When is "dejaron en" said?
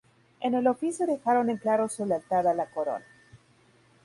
1.05-1.57